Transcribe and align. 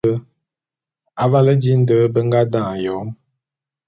Avale 1.23 1.53
di 1.61 1.71
nde 1.79 1.95
be 2.13 2.19
nga 2.27 2.41
dane 2.51 2.77
Yom. 2.85 3.07